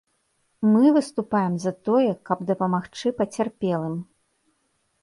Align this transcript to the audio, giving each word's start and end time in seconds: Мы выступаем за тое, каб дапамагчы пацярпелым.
Мы 0.71 0.93
выступаем 0.95 1.53
за 1.65 1.73
тое, 1.89 2.11
каб 2.31 2.39
дапамагчы 2.53 3.07
пацярпелым. 3.21 3.95